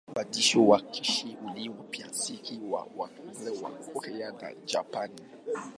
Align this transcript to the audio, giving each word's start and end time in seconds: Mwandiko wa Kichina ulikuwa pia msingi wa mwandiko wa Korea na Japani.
Mwandiko 0.15 0.67
wa 0.69 0.81
Kichina 0.81 1.39
ulikuwa 1.53 1.83
pia 1.83 2.07
msingi 2.07 2.61
wa 2.71 2.87
mwandiko 2.95 3.65
wa 3.65 3.71
Korea 3.71 4.31
na 4.41 4.53
Japani. 4.65 5.21